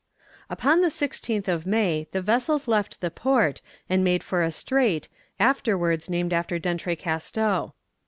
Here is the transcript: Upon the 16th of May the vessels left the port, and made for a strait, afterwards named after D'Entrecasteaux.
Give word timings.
Upon 0.49 0.81
the 0.81 0.87
16th 0.87 1.47
of 1.47 1.67
May 1.67 2.07
the 2.11 2.23
vessels 2.23 2.67
left 2.67 3.01
the 3.01 3.11
port, 3.11 3.61
and 3.87 4.03
made 4.03 4.23
for 4.23 4.41
a 4.41 4.49
strait, 4.49 5.07
afterwards 5.39 6.09
named 6.09 6.33
after 6.33 6.57
D'Entrecasteaux. 6.57 7.73